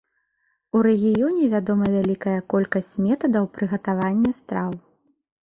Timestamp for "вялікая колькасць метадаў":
1.97-3.45